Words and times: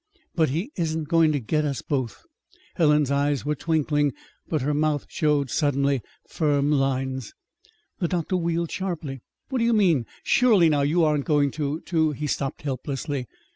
"But 0.33 0.49
he 0.49 0.71
isn't 0.77 1.09
going 1.09 1.31
to 1.31 1.39
get 1.39 1.63
us 1.63 1.83
both!" 1.83 2.25
Helen's 2.73 3.11
eyes 3.11 3.45
were 3.45 3.53
twinkling, 3.53 4.13
but 4.49 4.63
her 4.63 4.73
mouth 4.73 5.05
showed 5.09 5.51
suddenly 5.51 6.01
firm 6.27 6.71
lines. 6.71 7.35
The 7.99 8.07
doctor 8.07 8.35
wheeled 8.35 8.71
sharply. 8.71 9.21
"What 9.49 9.59
do 9.59 9.63
you 9.63 9.73
mean? 9.73 10.07
Surely, 10.23 10.69
now 10.69 10.81
you 10.81 11.03
aren't 11.03 11.25
going 11.25 11.51
to 11.51 11.81
to" 11.81 12.11
He 12.13 12.25
stopped 12.25 12.63
helplessly. 12.63 13.27